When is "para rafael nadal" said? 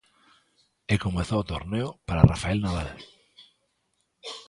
2.07-2.91